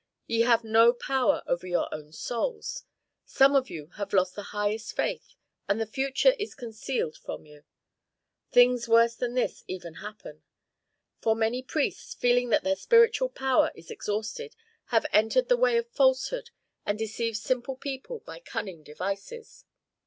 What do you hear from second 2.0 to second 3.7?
souls. Some of